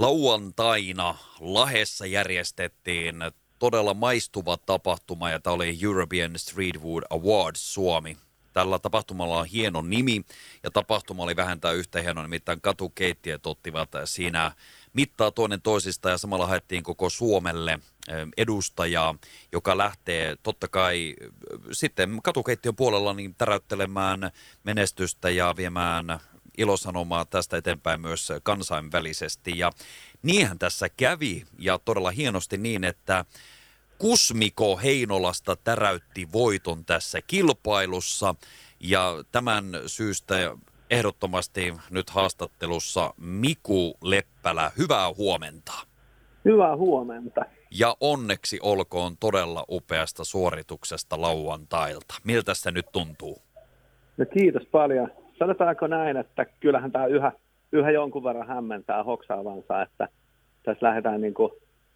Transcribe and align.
Lauantaina 0.00 1.14
Lahessa 1.40 2.06
järjestettiin 2.06 3.16
todella 3.58 3.94
maistuva 3.94 4.56
tapahtuma 4.56 5.30
ja 5.30 5.40
tämä 5.40 5.54
oli 5.54 5.78
European 5.82 6.38
Street 6.38 6.82
Food 6.82 7.02
Awards 7.10 7.74
Suomi. 7.74 8.16
Tällä 8.52 8.78
tapahtumalla 8.78 9.38
on 9.38 9.46
hieno 9.46 9.82
nimi 9.82 10.24
ja 10.62 10.70
tapahtuma 10.70 11.22
oli 11.22 11.36
vähentää 11.36 11.72
yhtä 11.72 12.02
hieno, 12.02 12.22
nimittäin 12.22 12.60
katukeittiöt 12.60 13.46
ottivat 13.46 13.88
siinä 14.04 14.52
mittaa 14.92 15.30
toinen 15.30 15.62
toisista 15.62 16.10
ja 16.10 16.18
samalla 16.18 16.46
haettiin 16.46 16.82
koko 16.82 17.10
Suomelle 17.10 17.78
edustajaa, 18.36 19.14
joka 19.52 19.78
lähtee 19.78 20.36
totta 20.42 20.68
kai 20.68 21.16
sitten 21.72 22.20
katukeittiön 22.22 22.76
puolella 22.76 23.14
niin 23.14 23.34
täräyttelemään 23.34 24.30
menestystä 24.64 25.30
ja 25.30 25.54
viemään 25.56 26.20
ilosanomaa 26.58 27.24
tästä 27.24 27.56
eteenpäin 27.56 28.00
myös 28.00 28.32
kansainvälisesti. 28.42 29.58
Ja 29.58 29.70
niinhän 30.22 30.58
tässä 30.58 30.88
kävi 30.88 31.44
ja 31.58 31.78
todella 31.84 32.10
hienosti 32.10 32.58
niin, 32.58 32.84
että 32.84 33.24
Kusmiko 33.98 34.76
Heinolasta 34.76 35.56
täräytti 35.56 36.28
voiton 36.32 36.84
tässä 36.84 37.22
kilpailussa 37.26 38.34
ja 38.80 39.24
tämän 39.32 39.64
syystä 39.86 40.34
ehdottomasti 40.90 41.74
nyt 41.90 42.10
haastattelussa 42.10 43.14
Miku 43.16 43.94
Leppälä. 44.02 44.70
Hyvää 44.78 45.14
huomenta. 45.14 45.72
Hyvää 46.44 46.76
huomenta. 46.76 47.40
Ja 47.70 47.96
onneksi 48.00 48.58
olkoon 48.62 49.16
todella 49.16 49.64
upeasta 49.70 50.24
suorituksesta 50.24 51.20
lauantailta. 51.20 52.14
Miltä 52.24 52.54
se 52.54 52.70
nyt 52.70 52.86
tuntuu? 52.92 53.42
No 54.16 54.26
kiitos 54.26 54.62
paljon. 54.72 55.19
Sanotaanko 55.40 55.86
näin, 55.86 56.16
että 56.16 56.46
kyllähän 56.60 56.92
tämä 56.92 57.06
yhä, 57.06 57.32
yhä 57.72 57.90
jonkun 57.90 58.24
verran 58.24 58.46
hämmentää 58.46 59.02
hoksaavansa, 59.02 59.82
että 59.82 60.08
tässä 60.62 60.86
lähdetään 60.86 61.20
niin 61.20 61.34
kuin 61.34 61.52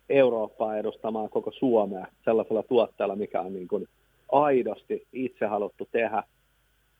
Eurooppaa 0.08 0.76
edustamaan 0.76 1.30
koko 1.30 1.52
Suomea 1.52 2.06
sellaisella 2.24 2.62
tuotteella, 2.62 3.16
mikä 3.16 3.40
on 3.40 3.52
niin 3.52 3.68
kuin 3.68 3.88
aidosti 4.32 5.06
itse 5.12 5.46
haluttu 5.46 5.88
tehdä 5.92 6.22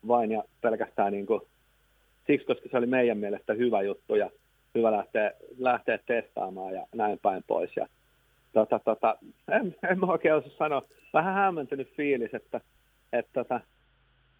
vain 0.07 0.31
ja 0.31 0.43
pelkästään 0.61 1.11
niin 1.13 1.25
kuin 1.25 1.41
siksi, 2.27 2.47
koska 2.47 2.69
se 2.71 2.77
oli 2.77 2.85
meidän 2.85 3.17
mielestä 3.17 3.53
hyvä 3.53 3.81
juttu 3.81 4.15
ja 4.15 4.29
hyvä 4.75 4.91
lähteä, 4.91 5.31
lähteä 5.57 5.99
testaamaan 6.05 6.73
ja 6.73 6.85
näin 6.95 7.19
päin 7.21 7.43
pois. 7.47 7.71
Ja, 7.75 7.87
tota, 8.53 8.79
tota, 8.79 9.17
en, 9.51 9.75
en 9.89 9.99
mä 9.99 10.05
oikein 10.05 10.35
osaa 10.35 10.51
sanoa, 10.57 10.81
vähän 11.13 11.33
hämmentynyt 11.33 11.95
fiilis, 11.97 12.33
että, 12.33 12.61
että 13.13 13.31
tota, 13.33 13.61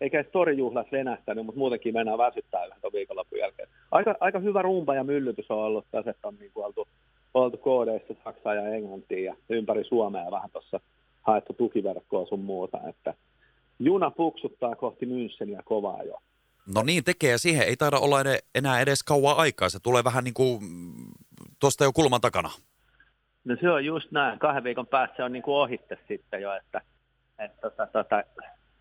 eikä 0.01 0.19
edes 0.19 0.31
torijuhlat 0.31 0.91
venähtänyt, 0.91 1.45
mutta 1.45 1.59
muutenkin 1.59 1.93
mennään 1.93 2.17
väsyttää 2.17 2.65
yhden 2.65 2.93
viikonlopun 2.93 3.39
jälkeen. 3.39 3.69
Aika, 3.91 4.15
aika 4.19 4.39
hyvä 4.39 4.61
rumpa 4.61 4.95
ja 4.95 5.03
myllytys 5.03 5.51
on 5.51 5.57
ollut 5.57 5.85
tässä, 5.91 6.11
että 6.11 6.27
on 6.27 6.35
niin 6.39 6.51
kuin 6.53 6.65
oltu, 6.65 6.87
oltu 7.33 7.57
koodeissa 7.57 8.13
Saksaa 8.23 8.53
ja 8.53 8.75
Englantia 8.75 9.25
ja 9.25 9.35
ympäri 9.49 9.83
Suomea 9.83 10.31
vähän 10.31 10.49
tuossa 10.51 10.79
haettu 11.21 11.53
tukiverkkoa 11.53 12.25
sun 12.25 12.39
muuta, 12.39 12.79
että 12.89 13.13
juna 13.79 14.11
puksuttaa 14.11 14.75
kohti 14.75 15.05
Müncheniä 15.05 15.61
kovaa 15.65 16.03
jo. 16.03 16.17
No 16.75 16.83
niin 16.83 17.03
tekee 17.03 17.31
ja 17.31 17.37
siihen 17.37 17.67
ei 17.67 17.75
taida 17.75 17.99
olla 17.99 18.17
enää 18.55 18.81
edes 18.81 19.03
kauan 19.03 19.37
aikaa. 19.37 19.69
Se 19.69 19.79
tulee 19.83 20.03
vähän 20.03 20.23
niin 20.23 20.33
kuin 20.33 20.59
tuosta 21.59 21.83
jo 21.83 21.91
kulman 21.93 22.21
takana. 22.21 22.49
No 23.43 23.55
se 23.61 23.69
on 23.69 23.85
just 23.85 24.11
näin. 24.11 24.39
Kahden 24.39 24.63
viikon 24.63 24.87
päässä 24.87 25.15
se 25.15 25.23
on 25.23 25.33
niin 25.33 25.43
kuin 25.43 25.55
ohitte 25.55 25.97
sitten 26.07 26.41
jo, 26.41 26.53
että, 26.53 26.81
että 27.39 27.61
tota, 27.61 27.87
tota, 27.87 28.23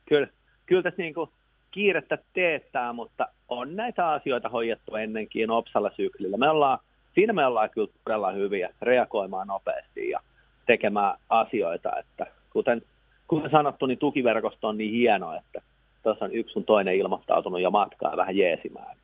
kyllä, 0.09 0.29
kyllä 0.67 0.83
tässä 0.83 1.03
niin 1.03 1.15
kuin 1.15 1.31
kiirettä 1.71 2.19
teettää, 2.33 2.93
mutta 2.93 3.27
on 3.49 3.77
näitä 3.77 4.09
asioita 4.09 4.49
hoidettu 4.49 4.95
ennenkin 4.95 5.51
Opsalla 5.51 5.91
syklillä. 5.97 6.37
Me 6.37 6.49
ollaan, 6.49 6.79
siinä 7.15 7.33
me 7.33 7.47
ollaan 7.47 7.71
kyllä 7.71 7.89
todella 8.05 8.33
hyviä 8.33 8.71
reagoimaan 8.83 9.47
nopeasti 9.47 10.11
ja 10.11 10.21
tekemään 10.67 11.15
asioita, 11.29 11.99
että 11.99 12.27
kuten, 12.53 12.83
kuten 13.29 13.51
sanottu, 13.51 13.87
niin 13.87 13.99
tukiverkosto 13.99 14.69
on 14.69 14.79
niin 14.79 14.93
hieno, 14.93 15.35
että 15.35 15.63
tuossa 16.03 16.25
on 16.25 16.33
yksi 16.33 16.53
sun 16.53 16.65
toinen 16.65 16.97
ilmoittautunut 16.97 17.61
ja 17.61 17.71
matkaa 17.71 18.17
vähän 18.17 18.37
jeesimään. 18.37 18.97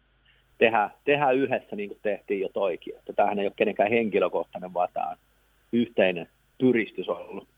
Tehdään, 0.59 0.91
tehdään 1.05 1.37
yhdessä 1.37 1.77
niin 1.77 1.89
kuin 1.89 1.99
tehtiin 2.03 2.41
jo 2.41 2.49
toikin. 2.49 2.97
Että 2.99 3.13
tämähän 3.13 3.39
ei 3.39 3.47
ole 3.47 3.53
kenenkään 3.57 3.91
henkilökohtainen, 3.91 4.75
vaan 4.75 4.89
tämä 4.93 5.09
on 5.09 5.17
yhteinen 5.73 6.29
pyristys 6.59 7.09
ollut. 7.09 7.49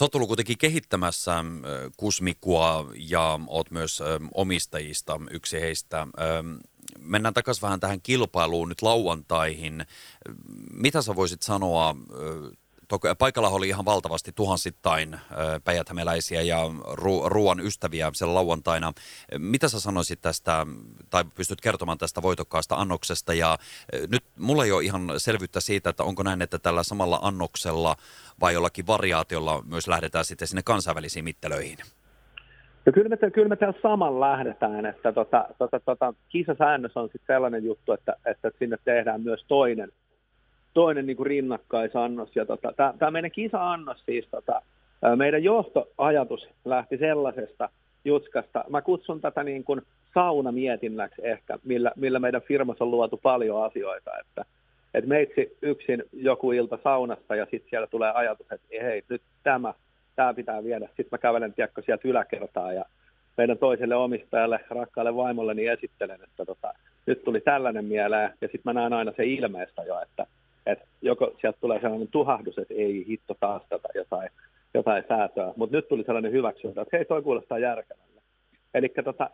Sä 0.00 0.04
oot 0.04 0.14
ollut 0.14 0.28
kuitenkin 0.28 0.58
kehittämässä 0.58 1.44
Kusmikua 1.96 2.90
ja 2.96 3.40
oot 3.46 3.70
myös 3.70 4.02
omistajista 4.34 5.20
yksi 5.30 5.60
heistä. 5.60 6.06
Mennään 6.98 7.34
takaisin 7.34 7.62
vähän 7.62 7.80
tähän 7.80 8.00
kilpailuun 8.00 8.68
nyt 8.68 8.82
lauantaihin. 8.82 9.86
Mitä 10.72 11.02
sä 11.02 11.16
voisit 11.16 11.42
sanoa 11.42 11.96
paikalla 13.18 13.48
oli 13.48 13.68
ihan 13.68 13.84
valtavasti 13.84 14.32
tuhansittain 14.34 15.20
päijäthämeläisiä 15.64 16.42
ja 16.42 16.56
ru- 16.92 17.28
ruoan 17.28 17.60
ystäviä 17.60 18.10
siellä 18.14 18.34
lauantaina. 18.34 18.92
Mitä 19.38 19.68
sä 19.68 19.80
sanoisit 19.80 20.20
tästä, 20.20 20.66
tai 21.10 21.24
pystyt 21.34 21.60
kertomaan 21.60 21.98
tästä 21.98 22.22
voitokkaasta 22.22 22.74
annoksesta? 22.74 23.34
Ja 23.34 23.58
nyt 24.10 24.24
mulla 24.38 24.64
ei 24.64 24.72
ole 24.72 24.84
ihan 24.84 25.12
selvyyttä 25.16 25.60
siitä, 25.60 25.90
että 25.90 26.04
onko 26.04 26.22
näin, 26.22 26.42
että 26.42 26.58
tällä 26.58 26.82
samalla 26.82 27.18
annoksella 27.22 27.96
vai 28.40 28.54
jollakin 28.54 28.86
variaatiolla 28.86 29.62
myös 29.66 29.88
lähdetään 29.88 30.24
sitten 30.24 30.48
sinne 30.48 30.62
kansainvälisiin 30.64 31.24
mittelöihin? 31.24 31.78
No 32.86 32.92
kyllä, 32.92 33.08
me, 33.08 33.30
kyllä 33.30 33.48
me 33.48 33.56
täällä 33.56 33.78
saman 33.82 34.20
lähdetään, 34.20 34.86
että 34.86 35.12
tota, 35.12 35.48
tota, 35.58 35.80
tota, 35.80 36.14
kisasäännös 36.28 36.96
on 36.96 37.08
sitten 37.12 37.34
sellainen 37.34 37.64
juttu, 37.64 37.92
että, 37.92 38.16
että 38.24 38.50
sinne 38.58 38.76
tehdään 38.84 39.20
myös 39.20 39.44
toinen 39.48 39.92
toinen 40.74 41.06
niin 41.06 41.16
kuin 41.16 41.26
rinnakkaisannos. 41.26 42.36
Ja 42.36 42.46
tota, 42.46 42.72
tämä 42.98 43.10
meidän 43.10 43.30
kisa-annos 43.30 44.02
siis, 44.06 44.28
tota, 44.30 44.62
meidän 45.16 45.44
johtoajatus 45.44 46.48
lähti 46.64 46.98
sellaisesta 46.98 47.68
jutskasta. 48.04 48.64
Mä 48.68 48.82
kutsun 48.82 49.20
tätä 49.20 49.44
niin 49.44 49.64
kuin 49.64 49.82
saunamietinnäksi 50.14 51.22
ehkä, 51.24 51.58
millä, 51.64 51.92
millä 51.96 52.18
meidän 52.18 52.42
firmassa 52.42 52.84
on 52.84 52.90
luotu 52.90 53.20
paljon 53.22 53.64
asioita, 53.64 54.10
että 54.20 54.44
et 54.94 55.06
meitsi 55.06 55.56
yksin 55.62 56.04
joku 56.12 56.52
ilta 56.52 56.78
saunassa 56.84 57.36
ja 57.36 57.46
sitten 57.50 57.70
siellä 57.70 57.86
tulee 57.86 58.12
ajatus, 58.14 58.46
että 58.52 58.66
hei, 58.82 59.02
nyt 59.08 59.22
tämä, 59.42 59.74
tämä 60.16 60.34
pitää 60.34 60.64
viedä. 60.64 60.86
Sitten 60.86 61.08
mä 61.10 61.18
kävelen 61.18 61.52
tiekko 61.52 61.82
sieltä 61.82 62.08
yläkertaa 62.08 62.72
ja 62.72 62.84
meidän 63.36 63.58
toiselle 63.58 63.96
omistajalle, 63.96 64.60
rakkaalle 64.70 65.16
vaimolle, 65.16 65.54
niin 65.54 65.72
esittelen, 65.72 66.20
että 66.22 66.44
tota, 66.44 66.74
nyt 67.06 67.24
tuli 67.24 67.40
tällainen 67.40 67.84
mieleen, 67.84 68.32
ja 68.40 68.48
sitten 68.48 68.60
mä 68.64 68.72
näen 68.72 68.92
aina 68.92 69.12
se 69.16 69.24
ilmeistä 69.24 69.82
jo, 69.82 70.00
että 70.00 70.26
joko 71.02 71.34
sieltä 71.40 71.58
tulee 71.60 71.80
sellainen 71.80 72.08
tuhahdus, 72.08 72.58
että 72.58 72.74
ei 72.74 73.04
hitto 73.08 73.34
taas 73.40 73.62
tätä 73.68 73.88
jotain, 73.94 74.30
jotain 74.74 75.04
säätöä, 75.08 75.52
mutta 75.56 75.76
nyt 75.76 75.88
tuli 75.88 76.04
sellainen 76.04 76.32
hyväksyntä, 76.32 76.82
että 76.82 76.96
hei, 76.96 77.04
toi 77.04 77.22
kuulostaa 77.22 77.58
järkevälle. 77.58 78.22
Eli 78.74 78.88
tota, 79.04 79.30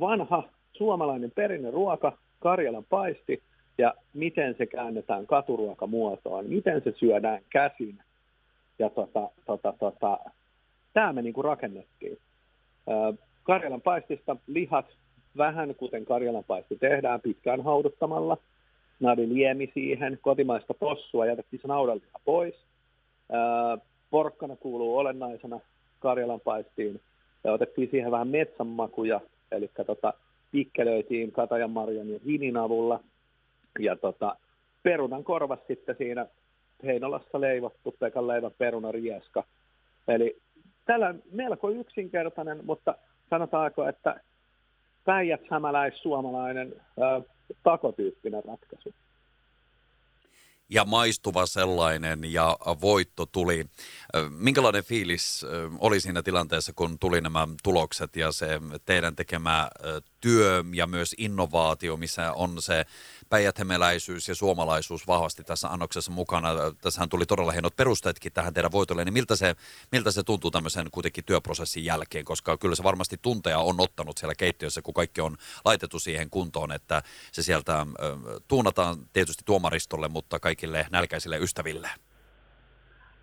vanha 0.00 0.48
suomalainen 0.72 1.32
ruoka, 1.72 2.18
Karjalan 2.40 2.84
paisti, 2.84 3.42
ja 3.78 3.94
miten 4.14 4.54
se 4.58 4.66
käännetään 4.66 5.26
katuruokamuotoon, 5.26 6.46
miten 6.46 6.82
se 6.84 6.92
syödään 6.96 7.42
käsin. 7.50 7.98
Ja 8.78 8.90
tota, 8.90 9.28
tota, 9.46 9.74
tota, 9.78 10.18
tämä 10.92 11.12
me 11.12 11.22
niinku 11.22 11.42
rakennettiin. 11.42 12.18
Karjalan 13.42 13.80
paistista 13.80 14.36
lihat, 14.46 14.86
vähän 15.36 15.74
kuten 15.74 16.04
Karjalan 16.04 16.44
paisti 16.44 16.76
tehdään 16.76 17.20
pitkään 17.20 17.64
hauduttamalla– 17.64 18.36
liemi 19.00 19.70
siihen, 19.74 20.18
kotimaista 20.22 20.74
possua, 20.74 21.26
jätettiin 21.26 21.60
se 21.62 21.68
naudanliha 21.68 22.20
pois. 22.24 22.54
porkkana 24.10 24.56
kuuluu 24.56 24.98
olennaisena 24.98 25.60
Karjalan 26.00 26.40
paistiin 26.40 27.00
ja 27.44 27.52
otettiin 27.52 27.90
siihen 27.90 28.10
vähän 28.10 28.28
metsänmakuja, 28.28 29.20
eli 29.52 29.70
tota, 29.86 30.14
pikkelöitiin 30.52 31.32
katajan 31.32 31.70
marjan 31.70 32.08
ja 32.08 32.18
vinin 32.26 32.56
avulla. 32.56 33.00
Ja 33.78 33.96
tota, 33.96 34.36
perunan 34.82 35.24
korvas 35.24 35.60
sitten 35.68 35.96
siinä 35.98 36.26
Heinolassa 36.84 37.40
leivottu 37.40 37.96
Pekan 37.98 38.28
leivän 38.28 38.52
perunarieska. 38.58 39.44
Eli 40.08 40.36
tällä 40.84 41.14
melko 41.32 41.70
yksinkertainen, 41.70 42.60
mutta 42.64 42.94
sanotaanko, 43.30 43.88
että 43.88 44.20
päijät 45.04 45.40
suomalainen 46.02 46.74
takotyyppinen 47.62 48.44
ratkaisu. 48.44 48.94
Ja 50.68 50.84
maistuva 50.84 51.46
sellainen 51.46 52.32
ja 52.32 52.56
voitto 52.80 53.26
tuli. 53.26 53.64
Minkälainen 54.30 54.84
fiilis 54.84 55.46
oli 55.78 56.00
siinä 56.00 56.22
tilanteessa, 56.22 56.72
kun 56.72 56.98
tuli 56.98 57.20
nämä 57.20 57.48
tulokset 57.62 58.16
ja 58.16 58.32
se 58.32 58.60
teidän 58.84 59.16
tekemä 59.16 59.68
työ 60.20 60.64
ja 60.74 60.86
myös 60.86 61.14
innovaatio, 61.18 61.96
missä 61.96 62.32
on 62.32 62.62
se 62.62 62.84
päijäthemeläisyys 63.28 64.28
ja 64.28 64.34
suomalaisuus 64.34 65.06
vahvasti 65.06 65.44
tässä 65.44 65.68
annoksessa 65.68 66.12
mukana. 66.12 66.48
Tässähän 66.82 67.08
tuli 67.08 67.26
todella 67.26 67.52
hienot 67.52 67.76
perusteetkin 67.76 68.32
tähän 68.32 68.54
teidän 68.54 68.72
voitolle, 68.72 69.04
niin 69.04 69.12
miltä 69.12 69.36
se, 69.36 69.54
miltä 69.92 70.10
se 70.10 70.22
tuntuu 70.22 70.50
tämmöisen 70.50 70.86
kuitenkin 70.90 71.24
työprosessin 71.24 71.84
jälkeen, 71.84 72.24
koska 72.24 72.56
kyllä 72.56 72.74
se 72.74 72.82
varmasti 72.82 73.16
tunteja 73.22 73.58
on 73.58 73.74
ottanut 73.78 74.18
siellä 74.18 74.34
keittiössä, 74.34 74.82
kun 74.82 74.94
kaikki 74.94 75.20
on 75.20 75.36
laitettu 75.64 75.98
siihen 75.98 76.30
kuntoon, 76.30 76.72
että 76.72 77.02
se 77.32 77.42
sieltä 77.42 77.86
tuunataan 78.48 78.96
tietysti 79.12 79.42
tuomaristolle, 79.46 80.08
mutta 80.08 80.40
kaikille 80.40 80.86
nälkäisille 80.90 81.38
ystäville. 81.38 81.88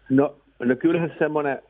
No, 0.10 0.36
no 0.60 0.76
kyllähän 0.76 1.16
semmoinen 1.20 1.62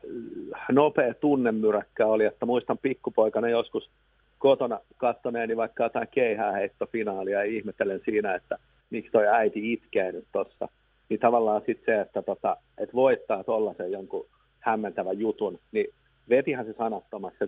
nopea 0.72 1.14
tunnemyräkkä 1.14 2.06
oli, 2.06 2.24
että 2.24 2.46
muistan 2.46 2.78
pikkupoikana 2.78 3.48
joskus 3.48 3.90
kotona 4.38 4.80
kattoneeni 4.96 5.56
vaikka 5.56 5.82
jotain 5.82 6.08
keihääheittofinaalia 6.10 7.38
ja 7.38 7.50
ihmettelen 7.50 8.00
siinä, 8.04 8.34
että 8.34 8.58
miksi 8.90 9.12
toi 9.12 9.26
äiti 9.28 9.72
itkee 9.72 10.12
nyt 10.12 10.26
tossa. 10.32 10.68
Niin 11.08 11.20
tavallaan 11.20 11.62
sitten 11.66 11.94
se, 11.94 12.00
että, 12.00 12.22
tota, 12.22 12.56
että 12.78 12.94
voittaa 12.94 13.44
tuollaisen 13.44 13.92
jonkun 13.92 14.26
hämmentävän 14.60 15.18
jutun, 15.18 15.58
niin 15.72 15.86
vetihän 16.28 16.66
se 16.66 16.74
sanattomaksi. 16.78 17.44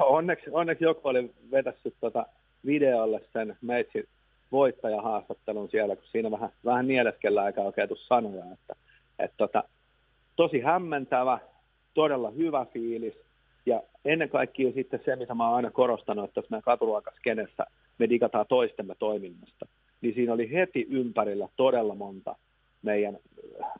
onneksi, 0.00 0.50
onneksi 0.50 0.84
joku 0.84 1.08
oli 1.08 1.30
vetässyt 1.50 1.94
tota 2.00 2.26
videolle 2.66 3.20
sen 3.32 3.56
meitsin 3.60 4.04
voittajahaastattelun 4.52 5.70
siellä, 5.70 5.96
kun 5.96 6.04
siinä 6.10 6.30
vähän, 6.30 6.50
vähän 6.64 6.86
mieleskellä 6.86 7.46
eikä 7.46 7.60
oikein 7.60 7.88
sanoja, 7.94 8.44
että, 8.52 8.74
että 9.18 9.36
tota, 9.36 9.64
tosi 10.36 10.60
hämmentävä, 10.60 11.38
todella 11.94 12.30
hyvä 12.30 12.66
fiilis, 12.72 13.14
ja 13.68 13.82
ennen 14.04 14.28
kaikkea 14.28 14.72
sitten 14.72 15.00
se, 15.04 15.16
mitä 15.16 15.34
mä 15.34 15.46
oon 15.46 15.56
aina 15.56 15.70
korostanut, 15.70 16.24
että 16.24 16.34
tässä 16.34 16.50
meidän 16.50 16.62
katuluokaskenessä 16.62 17.66
me 17.98 18.08
digataan 18.08 18.46
toistemme 18.48 18.94
toiminnasta, 18.94 19.66
niin 20.00 20.14
siinä 20.14 20.32
oli 20.32 20.52
heti 20.52 20.86
ympärillä 20.90 21.48
todella 21.56 21.94
monta 21.94 22.36
meidän 22.82 23.18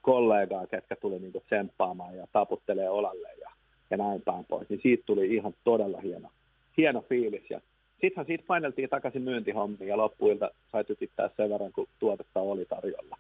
kollegaa, 0.03 0.67
ketkä 0.67 0.97
tuli 0.97 1.19
niin 1.19 1.33
tsemppaamaan 1.47 2.17
ja 2.17 2.27
taputtelee 2.33 2.91
olalle 2.91 3.29
ja, 3.41 3.51
ja 3.91 3.97
näin 3.97 4.23
päin 4.23 4.45
pois. 4.45 4.69
Niin 4.69 4.81
siitä 4.83 5.03
tuli 5.07 5.35
ihan 5.35 5.55
todella 5.65 6.01
hieno, 6.01 6.31
hieno 6.77 7.05
fiilis. 7.09 7.51
Ja 7.51 7.61
sittenhän 8.01 8.27
siitä 8.27 8.45
paineltiin 8.47 8.89
takaisin 8.89 9.23
myyntihommiin 9.23 9.89
ja 9.89 9.97
loppuilta 9.97 10.51
sai 10.73 10.85
tykittää 10.85 11.31
sen 11.37 11.51
verran, 11.51 11.73
kun 11.73 11.89
tuotetta 11.99 12.41
oli 12.41 12.65
tarjolla. 12.65 13.17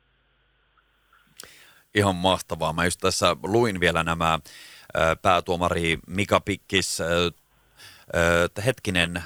Ihan 1.94 2.16
mahtavaa. 2.16 2.72
Mä 2.72 2.84
just 2.84 3.00
tässä 3.00 3.36
luin 3.42 3.80
vielä 3.80 4.04
nämä 4.04 4.38
päätuomari 5.22 5.98
Mika 6.06 6.40
Pikkis, 6.40 6.98
hetkinen, 8.64 9.22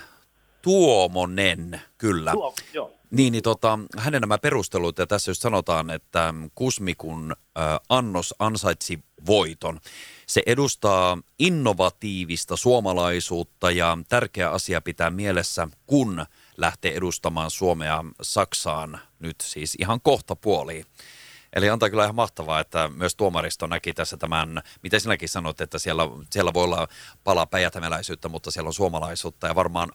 Tuomonen, 0.62 1.80
kyllä. 1.98 2.32
Tuo, 2.32 2.54
joo. 2.72 2.90
Niin, 3.10 3.32
niin 3.32 3.42
tota, 3.42 3.78
hänen 3.98 4.20
nämä 4.20 4.38
perustelut, 4.38 4.98
ja 4.98 5.06
tässä 5.06 5.30
just 5.30 5.42
sanotaan, 5.42 5.90
että 5.90 6.34
Kusmikun 6.54 7.36
äh, 7.58 7.80
annos 7.88 8.34
ansaitsi 8.38 8.98
voiton. 9.26 9.80
Se 10.26 10.42
edustaa 10.46 11.18
innovatiivista 11.38 12.56
suomalaisuutta 12.56 13.70
ja 13.70 13.98
tärkeä 14.08 14.50
asia 14.50 14.80
pitää 14.80 15.10
mielessä, 15.10 15.68
kun 15.86 16.26
lähtee 16.56 16.96
edustamaan 16.96 17.50
Suomea 17.50 18.04
Saksaan 18.22 19.00
nyt 19.18 19.36
siis 19.40 19.76
ihan 19.80 20.00
kohta 20.00 20.36
puoliin. 20.36 20.86
Eli 21.56 21.70
antaa 21.70 21.90
kyllä 21.90 22.02
ihan 22.02 22.14
mahtavaa, 22.14 22.60
että 22.60 22.90
myös 22.96 23.16
tuomaristo 23.16 23.66
näki 23.66 23.92
tässä 23.92 24.16
tämän, 24.16 24.62
mitä 24.82 24.98
sinäkin 24.98 25.28
sanot, 25.28 25.60
että 25.60 25.78
siellä, 25.78 26.02
siellä 26.30 26.54
voi 26.54 26.64
olla 26.64 26.88
pala 27.24 27.46
päijätämeläisyyttä, 27.46 28.28
mutta 28.28 28.50
siellä 28.50 28.68
on 28.68 28.74
suomalaisuutta. 28.74 29.46
Ja 29.46 29.54
varmaan 29.54 29.88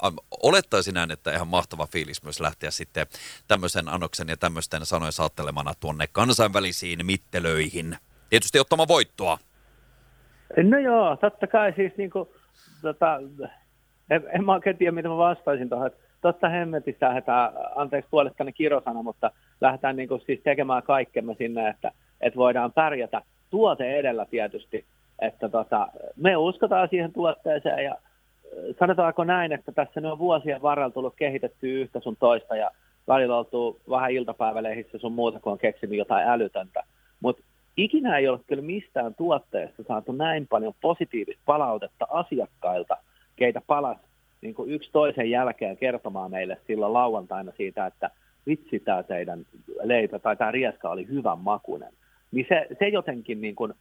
olettaisin 0.43 0.93
näin, 0.93 1.11
että 1.11 1.33
ihan 1.33 1.47
mahtava 1.47 1.87
fiilis 1.87 2.23
myös 2.23 2.39
lähteä 2.39 2.71
sitten 2.71 3.07
tämmöisen 3.47 3.89
annoksen 3.89 4.27
ja 4.27 4.37
tämmöisten 4.37 4.85
sanojen 4.85 5.13
saattelemana 5.13 5.73
tuonne 5.79 6.07
kansainvälisiin 6.11 7.05
mittelöihin. 7.05 7.97
Tietysti 8.29 8.59
ottamaan 8.59 8.87
voittoa. 8.87 9.37
No 10.63 10.79
joo, 10.79 11.15
totta 11.15 11.47
kai 11.47 11.73
siis 11.75 11.91
niin 11.97 12.09
kuin, 12.11 12.29
tota, 12.81 13.19
en, 14.09 14.23
en 14.35 14.45
mä 14.45 14.53
oikein 14.53 14.77
tiedä, 14.77 14.91
mitä 14.91 15.09
mä 15.09 15.17
vastaisin 15.17 15.69
tuohon, 15.69 15.91
totta 16.21 16.49
hemmetissä 16.49 17.05
lähdetään, 17.05 17.51
anteeksi 17.75 18.09
puolestani 18.11 18.53
kirosana, 18.53 19.03
mutta 19.03 19.31
lähdetään 19.61 19.95
niin 19.95 20.09
kuin 20.09 20.21
siis 20.25 20.39
tekemään 20.43 20.83
kaikkemme 20.83 21.35
sinne, 21.37 21.69
että, 21.69 21.91
että 22.21 22.37
voidaan 22.37 22.73
pärjätä 22.73 23.21
tuote 23.49 23.95
edellä 23.95 24.25
tietysti, 24.25 24.85
että 25.19 25.49
tota, 25.49 25.87
me 26.15 26.37
uskotaan 26.37 26.89
siihen 26.89 27.13
tuotteeseen 27.13 27.83
ja 27.83 27.95
sanotaanko 28.79 29.23
näin, 29.23 29.51
että 29.51 29.71
tässä 29.71 30.01
ne 30.01 30.11
on 30.11 30.19
vuosien 30.19 30.61
varrella 30.61 30.91
tullut 30.91 31.15
kehitettyä 31.15 31.69
yhtä 31.69 31.99
sun 31.99 32.15
toista 32.19 32.55
ja 32.55 32.71
välillä 33.07 33.37
oltu 33.37 33.79
vähän 33.89 34.11
iltapäivälehdissä 34.11 34.97
sun 34.97 35.11
muuta, 35.11 35.39
kun 35.39 35.51
on 35.51 35.57
keksinyt 35.57 35.97
jotain 35.97 36.27
älytöntä. 36.27 36.83
Mutta 37.19 37.43
ikinä 37.77 38.17
ei 38.17 38.27
ole 38.27 38.39
kyllä 38.47 38.63
mistään 38.63 39.15
tuotteesta 39.15 39.83
saatu 39.87 40.11
näin 40.11 40.47
paljon 40.47 40.73
positiivista 40.81 41.41
palautetta 41.45 42.07
asiakkailta, 42.09 42.97
keitä 43.35 43.61
palas 43.67 43.97
niin 44.41 44.55
kuin 44.55 44.71
yksi 44.71 44.89
toisen 44.91 45.29
jälkeen 45.29 45.77
kertomaan 45.77 46.31
meille 46.31 46.57
silloin 46.67 46.93
lauantaina 46.93 47.51
siitä, 47.57 47.85
että 47.85 48.09
vitsi 48.47 48.79
tämä 48.79 49.03
teidän 49.03 49.45
leipä 49.83 50.19
tai 50.19 50.35
tämä 50.35 50.51
rieska 50.51 50.89
oli 50.89 51.07
hyvän 51.07 51.39
makunen. 51.39 51.93
Niin 52.31 52.45
se, 52.49 52.67
se 52.79 52.87
jotenkin 52.87 53.41
niin 53.41 53.55
kuin, 53.55 53.73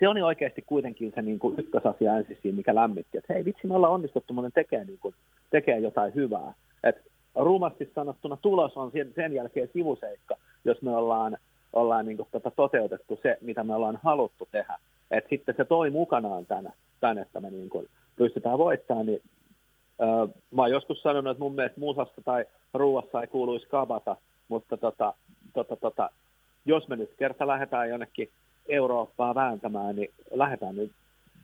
se 0.00 0.08
on 0.08 0.22
oikeasti 0.22 0.62
kuitenkin 0.62 1.12
se 1.14 1.22
niin 1.22 1.38
kuin 1.38 1.58
ykkösasia 1.58 2.16
ensin 2.16 2.38
siinä, 2.42 2.56
mikä 2.56 2.74
lämmitti, 2.74 3.18
että 3.18 3.32
hei 3.34 3.44
vitsi, 3.44 3.66
me 3.66 3.74
ollaan 3.74 3.92
onnistuttu 3.92 4.34
muuten 4.34 4.52
tekemään, 4.52 4.86
niin 4.86 4.98
kuin, 4.98 5.14
tekemään 5.50 5.82
jotain 5.82 6.14
hyvää. 6.14 6.52
Et 6.84 6.96
rumasti 7.34 7.90
sanottuna 7.94 8.36
tulos 8.36 8.76
on 8.76 8.92
sen, 9.14 9.32
jälkeen 9.32 9.70
sivuseikka, 9.72 10.36
jos 10.64 10.82
me 10.82 10.96
ollaan, 10.96 11.38
ollaan 11.72 12.06
niin 12.06 12.16
kuin, 12.16 12.28
tota, 12.32 12.50
toteutettu 12.50 13.18
se, 13.22 13.38
mitä 13.40 13.64
me 13.64 13.74
ollaan 13.74 13.98
haluttu 14.02 14.48
tehdä. 14.52 14.78
Et 15.10 15.26
sitten 15.30 15.54
se 15.56 15.64
toi 15.64 15.90
mukanaan 15.90 16.46
tämän, 16.46 16.72
tämän 17.00 17.18
että 17.18 17.40
me 17.40 17.50
niin 17.50 17.68
kuin 17.68 17.86
pystytään 18.16 18.58
voittamaan, 18.58 19.06
niin 19.06 19.22
mä 20.50 20.62
oon 20.62 20.70
joskus 20.70 21.02
sanonut, 21.02 21.30
että 21.30 21.42
mun 21.42 21.54
mielestä 21.54 21.80
musassa 21.80 22.22
tai 22.24 22.44
ruuassa 22.74 23.20
ei 23.20 23.26
kuuluisi 23.26 23.66
kabata, 23.66 24.16
mutta 24.48 24.76
tota, 24.76 25.14
tota, 25.54 25.76
tota, 25.76 26.10
jos 26.64 26.88
me 26.88 26.96
nyt 26.96 27.10
kerta 27.18 27.46
lähdetään 27.46 27.88
jonnekin 27.88 28.30
Eurooppaa 28.68 29.34
vääntämään, 29.34 29.96
niin 29.96 30.14
lähdetään 30.30 30.76
nyt 30.76 30.92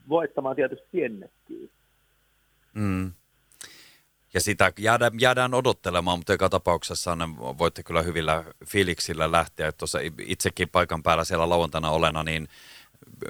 voittamaan 0.08 0.56
tietysti 0.56 0.86
piennettyä. 0.92 1.68
Mm. 2.74 3.12
Ja 4.34 4.40
sitä 4.40 4.72
jäädään, 4.78 5.12
jäädään 5.20 5.54
odottelemaan, 5.54 6.18
mutta 6.18 6.32
joka 6.32 6.48
tapauksessa 6.48 7.16
ne 7.16 7.24
voitte 7.36 7.82
kyllä 7.82 8.02
hyvillä 8.02 8.44
fiiliksillä 8.66 9.32
lähteä. 9.32 9.72
Tuossa 9.72 9.98
itsekin 10.26 10.68
paikan 10.68 11.02
päällä 11.02 11.24
siellä 11.24 11.48
lauantaina 11.48 11.90
olena, 11.90 12.22
niin 12.22 12.48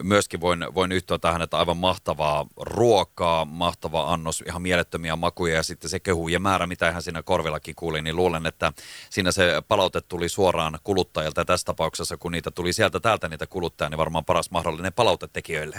myöskin 0.02 0.40
voin, 0.40 0.66
voin 0.74 0.92
yhtyä 0.92 1.18
tähän, 1.18 1.42
että 1.42 1.58
aivan 1.58 1.76
mahtavaa 1.76 2.46
ruokaa, 2.56 3.44
mahtava 3.44 4.12
annos, 4.12 4.40
ihan 4.46 4.62
mielettömiä 4.62 5.16
makuja 5.16 5.54
ja 5.54 5.62
sitten 5.62 5.90
se 5.90 6.00
kehu 6.00 6.28
ja 6.28 6.40
määrä, 6.40 6.66
mitä 6.66 6.88
ihan 6.88 7.02
siinä 7.02 7.22
korvillakin 7.22 7.74
kuuli, 7.74 8.02
niin 8.02 8.16
luulen, 8.16 8.46
että 8.46 8.72
siinä 9.10 9.30
se 9.30 9.62
palaute 9.68 10.00
tuli 10.08 10.28
suoraan 10.28 10.78
kuluttajilta 10.84 11.44
tässä 11.44 11.64
tapauksessa, 11.64 12.16
kun 12.16 12.32
niitä 12.32 12.50
tuli 12.50 12.72
sieltä 12.72 13.00
täältä 13.00 13.28
niitä 13.28 13.46
kuluttajia, 13.46 13.90
niin 13.90 13.98
varmaan 13.98 14.24
paras 14.24 14.50
mahdollinen 14.50 14.92
palautetekijöille. 14.92 15.76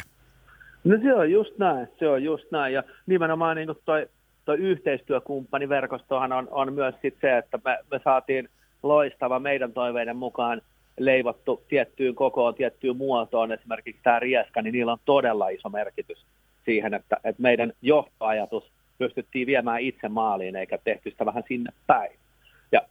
No 0.84 0.98
se 1.02 1.14
on 1.14 1.32
just 1.32 1.58
näin, 1.58 1.88
se 2.00 2.10
on 2.10 2.24
just 2.24 2.52
näin 2.52 2.74
ja 2.74 2.84
nimenomaan 3.06 3.58
niin 3.58 3.70
toi, 3.86 4.08
toi 4.46 4.58
yhteistyökumppaniverkostohan 4.58 6.32
on, 6.32 6.48
on 6.52 6.74
myös 6.74 6.96
sit 7.02 7.18
se, 7.22 7.38
että 7.38 7.60
me, 7.66 7.78
me 7.92 8.00
saatiin 8.04 8.50
loistava 8.84 9.40
meidän 9.40 9.74
toiveiden 9.74 10.18
mukaan 10.18 10.62
leivottu 11.00 11.64
tiettyyn 11.68 12.16
kokoon, 12.16 12.56
tiettyyn 12.56 12.98
muotoon, 12.98 13.52
esimerkiksi 13.52 14.02
tämä 14.04 14.20
rieska, 14.20 14.62
niin 14.62 14.74
niillä 14.74 14.92
on 14.92 14.98
todella 15.06 15.50
iso 15.50 15.70
merkitys 15.70 16.26
siihen, 16.66 16.94
että, 16.94 17.18
että 17.24 17.42
meidän 17.42 17.74
johtoajatus 17.82 18.72
pystyttiin 18.98 19.48
viemään 19.48 19.82
itse 19.82 20.10
maaliin, 20.10 20.56
eikä 20.56 20.78
tehty 20.78 21.10
sitä 21.10 21.26
vähän 21.26 21.44
sinne 21.48 21.72
päin. 21.88 22.12
Ja 22.72 22.82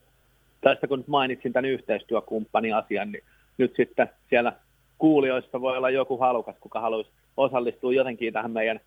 tästä 0.60 0.86
kun 0.86 0.98
nyt 0.98 1.08
mainitsin 1.08 1.52
tämän 1.52 1.70
yhteistyökumppanin 1.70 2.74
asian, 2.74 3.12
niin 3.12 3.24
nyt 3.58 3.72
sitten 3.76 4.10
siellä 4.28 4.52
kuulijoissa 4.98 5.60
voi 5.60 5.76
olla 5.76 5.90
joku 5.90 6.18
halukas, 6.18 6.56
kuka 6.60 6.80
haluaisi 6.80 7.10
osallistua 7.36 7.92
jotenkin 7.92 8.32
tähän 8.32 8.50
meidän 8.50 8.80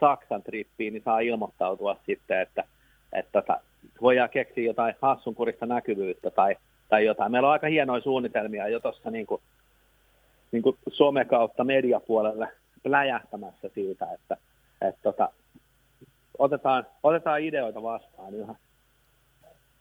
Saksan 0.00 0.42
trippiin, 0.42 0.92
niin 0.92 1.02
saa 1.02 1.20
ilmoittautua 1.20 1.96
sitten, 2.06 2.40
että, 2.40 2.60
että, 2.60 3.18
että 3.18 3.42
tota, 3.42 3.60
voidaan 4.00 4.30
keksiä 4.30 4.64
jotain 4.64 4.94
hassunkurista 5.02 5.66
näkyvyyttä 5.66 6.30
tai 6.30 6.56
tai 6.88 7.04
jotain. 7.04 7.32
Meillä 7.32 7.48
on 7.48 7.52
aika 7.52 7.66
hienoja 7.66 8.02
suunnitelmia 8.02 8.68
jo 8.68 8.80
tuossa 8.80 9.10
niin 9.10 9.26
kuin, 9.26 9.42
niin 10.52 10.62
kuin 10.62 10.78
some 10.92 11.24
kautta 11.24 11.64
mediapuolelle 11.64 12.48
läjähtämässä 12.84 13.70
siitä, 13.74 14.12
että, 14.12 14.36
että 14.80 15.00
tota, 15.02 15.28
otetaan, 16.38 16.86
otetaan 17.02 17.40
ideoita 17.40 17.82
vastaan 17.82 18.34
yhä. 18.34 18.54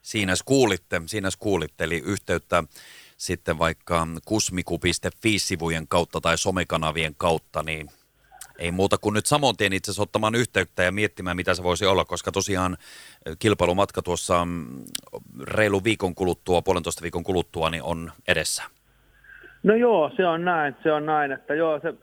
Siinä 0.01 0.33
kuulitte, 0.45 1.01
siinä 1.05 1.29
kuulitte, 1.39 1.83
eli 1.83 2.03
yhteyttä 2.05 2.63
sitten 3.17 3.59
vaikka 3.59 4.07
kusmiku.fi-sivujen 4.25 5.87
kautta 5.87 6.21
tai 6.21 6.37
somekanavien 6.37 7.15
kautta, 7.17 7.63
niin 7.63 7.89
Ei 8.59 8.71
muuta 8.71 8.97
kuin 8.97 9.13
nyt 9.13 9.25
samoin 9.25 9.57
tien 9.57 9.73
itse 9.73 9.91
asiassa 9.91 10.03
ottamaan 10.03 10.35
yhteyttä 10.35 10.83
ja 10.83 10.91
miettimään, 10.91 11.37
mitä 11.37 11.53
se 11.53 11.63
voisi 11.63 11.85
olla, 11.85 12.05
koska 12.05 12.31
tosiaan 12.31 12.77
kilpailumatka 13.39 14.01
tuossa 14.01 14.45
mm, 14.45 14.65
reilu 15.43 15.83
viikon 15.83 16.15
kuluttua, 16.15 16.61
puolentoista 16.61 17.01
viikon 17.01 17.23
kuluttua, 17.23 17.69
niin 17.69 17.83
on 17.83 18.11
edessä. 18.27 18.63
No 19.63 19.75
joo, 19.75 20.11
se 20.15 20.27
on 20.27 20.45
näin, 20.45 20.75
se 20.83 20.91
on 20.91 21.05
näin, 21.05 21.31
että 21.31 21.53
joo, 21.53 21.79
se 21.79 21.93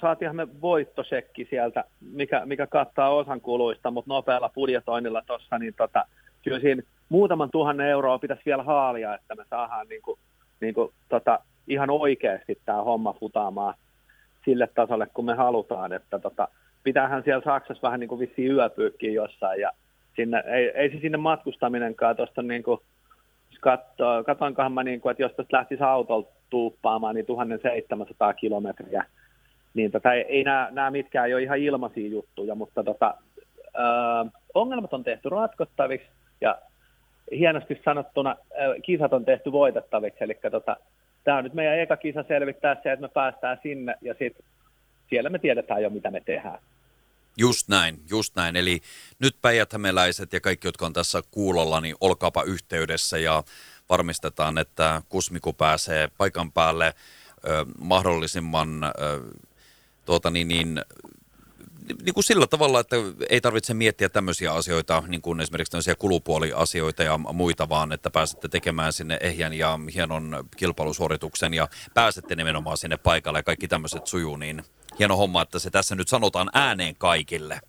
saatiinhan 0.00 0.36
me 0.36 0.60
voittosekki 0.60 1.46
sieltä, 1.50 1.84
mikä, 2.00 2.46
mikä 2.46 2.66
kattaa 2.66 3.14
osan 3.14 3.40
kuluista, 3.40 3.90
mutta 3.90 4.14
nopealla 4.14 4.48
budjetoinnilla 4.54 5.22
tuossa, 5.26 5.58
niin 5.58 5.74
tota, 5.74 6.04
kyllä 6.44 6.60
siinä 6.60 6.82
muutaman 7.08 7.50
tuhannen 7.50 7.88
euroa 7.88 8.18
pitäisi 8.18 8.42
vielä 8.46 8.62
haalia, 8.62 9.14
että 9.14 9.34
me 9.34 9.44
saadaan 9.50 9.88
niin 9.88 10.02
kuin, 10.02 10.18
niin 10.60 10.74
kuin, 10.74 10.92
tota, 11.08 11.38
ihan 11.68 11.90
oikeasti 11.90 12.58
tämä 12.64 12.82
homma 12.82 13.12
futaamaan 13.20 13.74
sille 14.48 14.68
tasolle, 14.74 15.06
kun 15.14 15.24
me 15.24 15.34
halutaan, 15.34 15.92
että 15.92 16.18
tota, 16.18 16.48
pitäähän 16.84 17.22
siellä 17.22 17.44
Saksassa 17.44 17.86
vähän 17.86 18.00
niin 18.00 18.08
kuin 18.08 18.18
vissiin 18.18 18.52
yöpyykkiä 18.52 19.12
jossain, 19.12 19.60
ja 19.60 19.72
sinne, 20.16 20.44
ei, 20.46 20.68
ei 20.68 20.90
se 20.90 20.98
sinne 21.00 21.18
matkustaminenkaan 21.18 22.16
tuosta 22.16 22.42
niin 22.42 22.62
kuin, 22.62 22.80
katoinkohan 24.26 24.72
mä 24.72 24.82
niin 24.82 25.00
kuin, 25.00 25.10
että 25.10 25.22
jos 25.22 25.32
tästä 25.32 25.56
lähtisi 25.56 25.82
autolla 25.82 26.28
tuuppaamaan, 26.50 27.14
niin 27.14 27.26
1700 27.26 28.34
kilometriä, 28.34 29.04
niin 29.74 29.90
tota, 29.90 30.12
ei, 30.12 30.22
ei 30.28 30.44
nämä, 30.44 30.68
nämä 30.70 30.90
mitkään 30.90 31.26
ei 31.26 31.34
ole 31.34 31.42
ihan 31.42 31.58
ilmaisia 31.58 32.08
juttuja, 32.08 32.54
mutta 32.54 32.84
tota, 32.84 33.14
ö, 33.74 34.30
ongelmat 34.54 34.94
on 34.94 35.04
tehty 35.04 35.28
ratkottaviksi 35.28 36.08
ja 36.40 36.58
hienosti 37.30 37.80
sanottuna 37.84 38.36
kisat 38.82 39.12
on 39.12 39.24
tehty 39.24 39.52
voitettaviksi, 39.52 40.24
eli 40.24 40.38
tota, 40.50 40.76
tämä 41.28 41.38
on 41.38 41.44
nyt 41.44 41.54
meidän 41.54 41.78
eka 41.78 41.96
kisa 41.96 42.24
selvittää 42.28 42.74
se, 42.82 42.92
että 42.92 43.06
me 43.06 43.08
päästään 43.08 43.58
sinne 43.62 43.94
ja 44.00 44.14
sitten 44.18 44.46
siellä 45.08 45.30
me 45.30 45.38
tiedetään 45.38 45.82
jo, 45.82 45.90
mitä 45.90 46.10
me 46.10 46.20
tehdään. 46.20 46.58
Just 47.36 47.68
näin, 47.68 48.00
just 48.10 48.36
näin. 48.36 48.56
Eli 48.56 48.80
nyt 49.18 49.36
päijät 49.42 49.72
ja 50.32 50.40
kaikki, 50.40 50.68
jotka 50.68 50.86
on 50.86 50.92
tässä 50.92 51.22
kuulolla, 51.30 51.80
niin 51.80 51.96
olkaapa 52.00 52.42
yhteydessä 52.42 53.18
ja 53.18 53.42
varmistetaan, 53.88 54.58
että 54.58 55.02
Kusmiku 55.08 55.52
pääsee 55.52 56.08
paikan 56.18 56.52
päälle 56.52 56.94
ö, 57.44 57.66
mahdollisimman 57.78 58.84
ö, 58.84 58.90
tuota, 60.04 60.30
niin, 60.30 60.48
niin, 60.48 60.80
niin 62.02 62.14
kuin 62.14 62.24
sillä 62.24 62.46
tavalla, 62.46 62.80
että 62.80 62.96
ei 63.30 63.40
tarvitse 63.40 63.74
miettiä 63.74 64.08
tämmöisiä 64.08 64.52
asioita, 64.52 65.02
niin 65.06 65.22
kuin 65.22 65.40
esimerkiksi 65.40 65.70
tämmöisiä 65.70 65.94
kulupuoliasioita 65.94 67.02
ja 67.02 67.18
muita, 67.18 67.68
vaan 67.68 67.92
että 67.92 68.10
pääsette 68.10 68.48
tekemään 68.48 68.92
sinne 68.92 69.18
ehjän 69.20 69.52
ja 69.52 69.78
hienon 69.94 70.44
kilpailusuorituksen 70.56 71.54
ja 71.54 71.68
pääsette 71.94 72.36
nimenomaan 72.36 72.76
sinne 72.76 72.96
paikalle 72.96 73.38
ja 73.38 73.42
kaikki 73.42 73.68
tämmöiset 73.68 74.06
sujuu, 74.06 74.36
niin 74.36 74.62
hieno 74.98 75.16
homma, 75.16 75.42
että 75.42 75.58
se 75.58 75.70
tässä 75.70 75.94
nyt 75.94 76.08
sanotaan 76.08 76.50
ääneen 76.54 76.94
kaikille. 76.98 77.60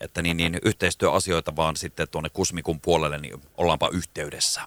Että 0.00 0.22
niin, 0.22 0.36
niin 0.36 0.58
yhteistyöasioita 0.64 1.56
vaan 1.56 1.76
sitten 1.76 2.06
tuonne 2.10 2.28
Kusmikun 2.32 2.80
puolelle, 2.80 3.18
niin 3.18 3.40
ollaanpa 3.56 3.90
yhteydessä. 3.92 4.60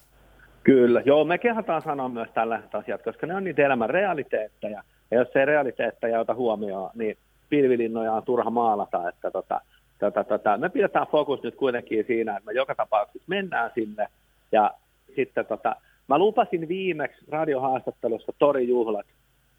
Kyllä, 0.64 1.02
joo, 1.06 1.24
me 1.24 1.38
kehataan 1.38 1.82
sanoa 1.82 2.10
myös 2.10 2.30
tällaiset 2.34 2.76
asiat, 2.76 3.04
koska 3.04 3.28
ne 3.28 3.36
on 3.36 3.44
niitä 3.44 3.66
elämän 3.66 3.90
realiteetteja. 3.90 4.84
Ja 5.12 5.18
jos 5.18 5.28
se 5.34 5.46
realiteetteja 5.46 6.20
ota 6.20 6.34
huomioon, 6.34 6.90
niin 6.94 7.18
pilvilinnoja 7.52 8.14
on 8.14 8.24
turha 8.24 8.50
maalata. 8.50 9.10
Että 9.10 9.32
tota, 9.32 9.62
tota, 10.00 10.24
tota, 10.24 10.58
me 10.58 10.70
pidetään 10.70 11.08
fokus 11.12 11.44
nyt 11.44 11.56
kuitenkin 11.56 12.06
siinä, 12.08 12.38
että 12.38 12.46
me 12.46 12.54
joka 12.54 12.76
tapauksessa 12.76 13.28
mennään 13.28 13.72
sinne. 13.76 14.08
Ja 14.52 14.72
sitten 15.16 15.46
tota, 15.46 15.76
mä 16.08 16.18
lupasin 16.18 16.68
viimeksi 16.68 17.26
radiohaastattelussa 17.30 18.34
torijuhlat 18.40 19.06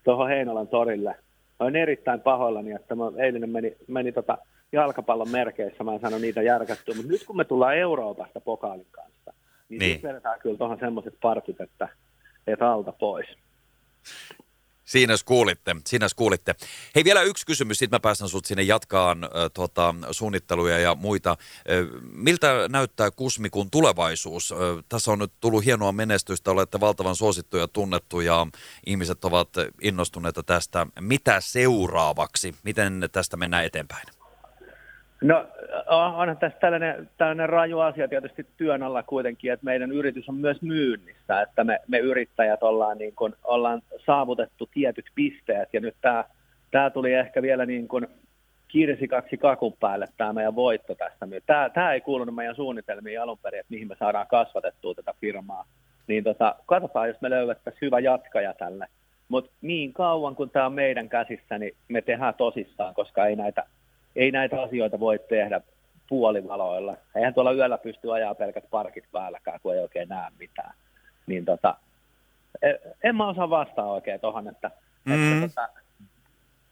tuohon 0.05 0.29
Heinolan 0.29 0.69
torille. 0.69 1.15
Olen 1.59 1.77
erittäin 1.77 2.21
pahoillani, 2.21 2.73
että 2.73 2.95
mä 2.95 3.05
eilinen 3.19 3.51
meni, 3.51 3.77
meni 3.87 4.13
tota 4.13 4.39
jalkapallon 4.73 5.31
merkeissä, 5.31 5.85
mä 5.85 5.95
en 5.95 6.01
sano 6.01 6.19
niitä 6.19 6.43
järkättyä, 6.43 6.95
mutta 6.95 7.13
nyt 7.13 7.25
kun 7.27 7.37
me 7.37 7.45
tullaan 7.45 7.77
Euroopasta 7.77 8.41
pokaalin 8.41 8.87
kanssa, 8.91 9.33
niin, 9.69 9.79
niin. 9.79 9.93
sitten 9.93 10.11
vedetään 10.11 10.41
kyllä 10.41 10.59
tuohon 10.59 10.79
semmoiset 10.81 11.15
partit, 11.23 11.61
että, 11.61 11.89
että 12.47 12.73
alta 12.73 12.93
pois. 12.93 13.27
Siinä 14.93 15.15
kuulitte, 15.25 15.77
siinä 15.87 16.07
kuulitte. 16.17 16.55
Hei 16.95 17.05
vielä 17.05 17.23
yksi 17.23 17.47
kysymys, 17.47 17.79
sitten 17.79 17.97
mä 17.97 18.01
päästän 18.01 18.29
sut 18.29 18.45
sinne 18.45 18.63
jatkaan 18.63 19.25
äh, 19.25 19.31
tuota, 19.55 19.95
suunnitteluja 20.11 20.79
ja 20.79 20.95
muita. 20.95 21.31
Äh, 21.31 21.37
miltä 22.13 22.69
näyttää 22.69 23.11
Kusmikun 23.11 23.71
tulevaisuus? 23.71 24.53
Äh, 24.53 24.59
tässä 24.89 25.11
on 25.11 25.19
nyt 25.19 25.33
tullut 25.41 25.65
hienoa 25.65 25.93
menestystä, 25.93 26.51
olette 26.51 26.81
valtavan 26.81 27.17
suosittu 27.17 27.57
ja 27.57 27.69
tunnettu 27.69 28.21
ja 28.21 28.47
ihmiset 28.87 29.25
ovat 29.25 29.49
innostuneita 29.83 30.43
tästä. 30.43 30.87
Mitä 31.01 31.41
seuraavaksi? 31.41 32.55
Miten 32.63 33.09
tästä 33.13 33.37
mennään 33.37 33.65
eteenpäin? 33.65 34.22
No 35.23 35.47
onhan 35.89 36.37
tässä 36.37 36.59
tällainen, 36.59 37.11
tällainen 37.19 37.49
raju 37.49 37.79
asia 37.79 38.09
tietysti 38.09 38.47
työn 38.57 38.83
alla 38.83 39.03
kuitenkin, 39.03 39.53
että 39.53 39.65
meidän 39.65 39.93
yritys 39.93 40.29
on 40.29 40.35
myös 40.35 40.63
myynnissä, 40.63 41.43
että 41.43 41.65
me, 41.65 41.81
me 41.89 41.99
yrittäjät 41.99 42.63
ollaan, 42.63 42.99
niin 42.99 43.15
kuin, 43.15 43.35
ollaan 43.45 43.83
saavutettu 44.07 44.69
tietyt 44.75 45.07
pisteet 45.15 45.69
ja 45.73 45.81
nyt 45.81 45.97
tämä, 46.01 46.25
tämä 46.71 46.91
tuli 46.91 47.13
ehkä 47.13 47.43
vielä 47.43 47.67
niin 47.67 47.89
kuin 47.89 48.07
kaksi 49.11 49.37
kakun 49.37 49.75
päälle 49.81 50.09
tämä 50.17 50.33
meidän 50.33 50.55
voitto 50.55 50.95
tässä. 50.95 51.29
Tämä, 51.47 51.71
tämä 51.71 51.93
ei 51.93 52.01
kuulunut 52.01 52.35
meidän 52.35 52.57
suunnitelmiin 52.57 53.21
alun 53.21 53.39
perin, 53.43 53.61
että 53.61 53.71
mihin 53.71 53.89
me 53.89 53.97
saadaan 53.99 54.27
kasvatettua 54.27 54.95
tätä 54.95 55.15
firmaa. 55.21 55.65
Niin 56.07 56.25
tota, 56.25 56.55
katsotaan, 56.67 57.09
jos 57.09 57.21
me 57.21 57.31
löydettäisiin 57.31 57.81
hyvä 57.81 58.01
jatkaja 58.01 58.55
tälle. 58.55 58.87
Mutta 59.29 59.51
niin 59.63 59.93
kauan 59.93 60.37
kun 60.37 60.51
tämä 60.51 60.67
on 60.67 60.73
meidän 60.73 61.09
käsissä, 61.09 61.59
niin 61.59 61.75
me 61.89 62.03
tehdään 62.03 62.35
tosissaan, 62.35 62.95
koska 62.95 63.27
ei 63.27 63.37
näitä 63.37 63.65
ei 64.17 64.31
näitä 64.31 64.63
asioita 64.63 65.01
voi 65.01 65.19
tehdä 65.29 65.61
puolivaloilla. 66.09 66.97
Eihän 67.17 67.35
tuolla 67.35 67.53
yöllä 67.53 67.79
pysty 67.79 68.13
ajaa 68.13 68.35
pelkät 68.35 68.65
parkit 68.71 69.05
päälläkään, 69.13 69.61
kun 69.63 69.75
ei 69.75 69.81
oikein 69.81 70.09
näe 70.09 70.31
mitään. 70.39 70.75
Niin 71.27 71.45
tota, 71.45 71.77
e, 72.63 72.73
en 73.05 73.17
mä 73.17 73.29
osaa 73.29 73.51
vastaa 73.51 73.93
oikein 73.93 74.21
tuohon, 74.21 74.49
että, 74.49 74.71
mm. 75.05 75.13
että 75.13 75.49
tota, 75.49 75.69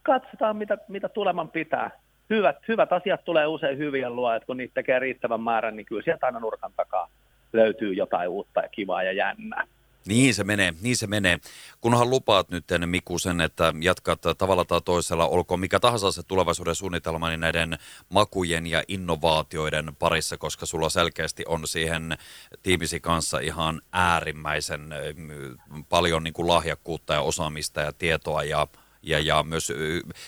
katsotaan 0.02 0.56
mitä, 0.56 0.78
mitä 0.88 1.09
tuleman 1.09 1.49
pitää. 1.49 1.90
Hyvät, 2.30 2.56
hyvät 2.68 2.92
asiat 2.92 3.25
tulee 3.25 3.47
usein 3.47 3.78
hyvien 3.78 4.16
luo, 4.16 4.32
että 4.32 4.47
kun 4.47 4.56
niitä 4.56 4.75
tekee 4.75 4.99
riittävän 4.99 5.40
määrän, 5.40 5.76
niin 5.76 5.87
kyllä 5.87 6.02
sieltä 6.02 6.26
aina 6.26 6.40
nurkan 6.40 6.73
takaa 6.76 7.09
löytyy 7.52 7.92
jotain 7.92 8.28
uutta 8.28 8.61
ja 8.61 8.68
kivaa 8.68 9.02
ja 9.02 9.12
jännää. 9.12 9.66
Niin 10.07 10.35
se 10.35 10.45
menee, 10.45 10.75
niin 10.83 10.97
se 10.97 11.07
menee. 11.07 11.38
Kunhan 11.80 12.11
lupaat 12.11 12.50
nyt 12.50 12.64
Miku 12.87 13.19
sen, 13.19 13.40
että 13.40 13.75
jatkat 13.80 14.21
tavalla 14.38 14.64
tai 14.64 14.80
toisella, 14.85 15.26
olkoon 15.26 15.61
mikä 15.61 15.80
tahansa 15.80 16.12
se 16.12 16.23
tulevaisuuden 16.23 16.75
suunnitelma, 16.75 17.28
niin 17.28 17.40
näiden 17.40 17.78
makujen 18.09 18.66
ja 18.66 18.83
innovaatioiden 18.88 19.92
parissa, 19.99 20.37
koska 20.37 20.66
sulla 20.66 20.88
selkeästi 20.88 21.45
on 21.49 21.66
siihen 21.66 22.16
tiimisi 22.62 23.00
kanssa 23.00 23.38
ihan 23.38 23.80
äärimmäisen 23.92 24.80
paljon 25.88 26.23
niin 26.23 26.35
kuin 26.35 26.49
lahjakkuutta 26.49 27.14
ja 27.14 27.21
osaamista 27.21 27.80
ja 27.80 27.92
tietoa 27.92 28.45
ja 28.45 28.66
ja, 29.02 29.19
ja 29.19 29.42
myös 29.42 29.73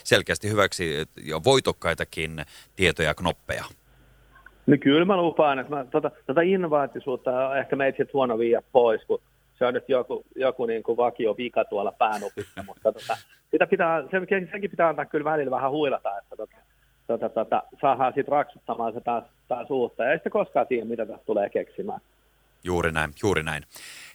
selkeästi 0.05 0.50
hyväksi 0.50 0.95
ja 1.25 1.41
voitokkaitakin 1.45 2.45
tietoja 2.76 3.09
ja 3.09 3.14
knoppeja. 3.14 3.64
No 4.67 4.76
kyllä 4.81 5.05
mä 5.05 5.17
lupaan, 5.17 5.59
että 5.59 5.75
mä, 5.76 5.85
tota, 5.85 6.11
tota 6.26 6.41
innovaatisuutta 6.41 7.59
ehkä 7.59 7.76
meitä 7.76 8.05
huono 8.12 8.38
viiä 8.38 8.62
pois, 8.73 9.05
kun 9.07 9.21
se 9.62 9.66
on 9.66 9.75
nyt 9.75 9.88
joku, 9.88 10.25
joku 10.37 10.66
niin 10.66 10.83
kuin 10.83 10.97
vakio 10.97 11.37
vika 11.37 11.64
tuolla 11.64 11.92
päänupissa, 11.92 12.62
mutta 12.66 12.92
tota, 12.92 13.16
sitä 13.50 13.66
pitää, 13.66 14.02
sen, 14.11 14.26
senkin 14.50 14.71
pitää 14.71 14.88
antaa 14.88 15.04
kyllä 15.04 15.25
välillä 15.25 15.50
vähän 15.50 15.71
huilata, 15.71 16.19
että 16.19 16.37
tota, 16.37 16.57
tota, 17.07 17.28
tota, 17.28 17.62
saadaan 17.81 18.12
sitten 18.12 18.33
raksuttamaan 18.33 18.92
se 18.92 19.00
taas, 19.00 19.25
taas 19.49 19.71
uutta, 19.71 20.04
ja 20.04 20.11
ei 20.11 20.16
sitten 20.16 20.33
koskaan 20.33 20.66
tiedä, 20.66 20.85
mitä 20.85 21.07
tästä 21.07 21.25
tulee 21.26 21.50
keksimään. 21.50 22.00
Juuri 22.64 22.92
näin, 22.92 23.11
juuri 23.23 23.42
näin. 23.42 23.62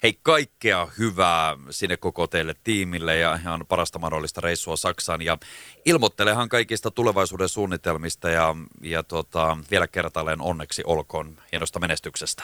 Hei, 0.03 0.19
kaikkea 0.23 0.87
hyvää 0.99 1.55
sinne 1.69 1.97
koko 1.97 2.27
teille 2.27 2.53
tiimille 2.63 3.17
ja 3.17 3.35
ihan 3.41 3.65
parasta 3.67 3.99
mahdollista 3.99 4.41
reissua 4.41 4.75
Saksaan. 4.75 5.21
Ja 5.21 5.37
ilmoittelehan 5.85 6.49
kaikista 6.49 6.91
tulevaisuuden 6.91 7.49
suunnitelmista 7.49 8.29
ja, 8.29 8.55
ja 8.81 9.03
tota, 9.03 9.57
vielä 9.71 9.87
kertaalleen 9.87 10.41
onneksi 10.41 10.83
olkoon 10.85 11.33
hienosta 11.51 11.79
menestyksestä. 11.79 12.43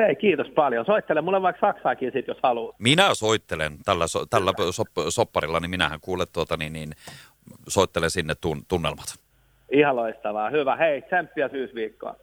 Hei, 0.00 0.16
kiitos 0.16 0.48
paljon. 0.48 0.84
Soittele 0.84 1.20
mulle 1.20 1.42
vaikka 1.42 1.66
Saksaakin 1.66 2.12
sit, 2.12 2.28
jos 2.28 2.38
haluat. 2.42 2.76
Minä 2.78 3.14
soittelen 3.14 3.72
tällä, 3.84 4.06
so, 4.06 4.26
tällä 4.26 4.52
sop, 4.70 4.88
sopparilla, 5.08 5.60
niin 5.60 5.70
minähän 5.70 6.00
kuulet 6.00 6.32
tuota, 6.32 6.56
niin, 6.56 6.72
niin 6.72 6.90
soittelen 7.68 8.10
sinne 8.10 8.34
tun, 8.40 8.62
tunnelmat. 8.68 9.14
Ihan 9.72 9.96
loistavaa. 9.96 10.50
Hyvä. 10.50 10.76
Hei, 10.76 11.02
tsemppiä 11.02 11.48
syysviikkoa. 11.48 12.16